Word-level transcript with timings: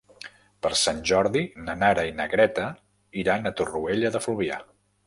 Per 0.65 0.71
Sant 0.83 1.03
Jordi 1.09 1.43
na 1.67 1.75
Nara 1.83 2.07
i 2.13 2.17
na 2.23 2.27
Greta 2.35 2.67
iran 3.27 3.47
a 3.53 3.57
Torroella 3.63 4.15
de 4.19 4.25
Fluvià. 4.27 4.65